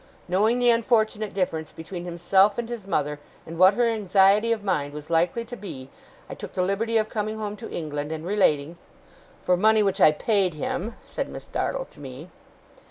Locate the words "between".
1.71-2.05